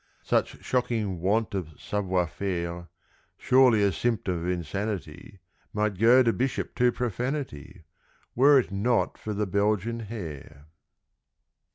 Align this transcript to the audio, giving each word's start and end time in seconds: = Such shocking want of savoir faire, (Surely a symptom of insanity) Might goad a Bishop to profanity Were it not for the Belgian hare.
= 0.11 0.23
Such 0.23 0.65
shocking 0.65 1.19
want 1.21 1.53
of 1.53 1.79
savoir 1.79 2.25
faire, 2.25 2.87
(Surely 3.37 3.83
a 3.83 3.91
symptom 3.91 4.39
of 4.41 4.47
insanity) 4.49 5.41
Might 5.73 5.99
goad 5.99 6.27
a 6.27 6.33
Bishop 6.33 6.73
to 6.77 6.91
profanity 6.91 7.83
Were 8.33 8.57
it 8.57 8.71
not 8.71 9.19
for 9.19 9.35
the 9.35 9.45
Belgian 9.45 9.99
hare. 9.99 10.65